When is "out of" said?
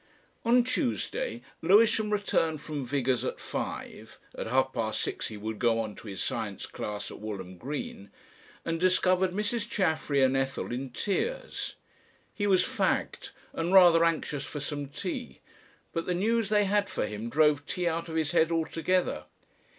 17.87-18.15